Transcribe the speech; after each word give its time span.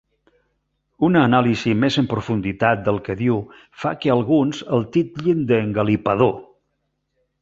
Una 1.07 1.19
anàlisi 1.25 1.73
més 1.83 1.97
en 2.03 2.07
profunditat 2.13 2.81
del 2.87 2.97
que 3.09 3.17
diu 3.19 3.37
fa 3.83 3.91
que 4.05 4.13
alguns 4.15 4.63
el 4.79 4.89
titllin 4.97 5.45
d'engalipador. 5.53 6.35